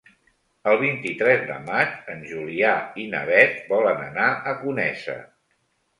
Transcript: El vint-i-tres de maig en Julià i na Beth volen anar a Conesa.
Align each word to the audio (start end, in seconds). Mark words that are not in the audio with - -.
El 0.71 0.77
vint-i-tres 0.83 1.43
de 1.49 1.57
maig 1.67 2.09
en 2.15 2.25
Julià 2.31 2.73
i 3.03 3.07
na 3.13 3.23
Beth 3.31 3.57
volen 3.75 4.03
anar 4.11 4.31
a 4.37 4.55
Conesa. 4.63 5.17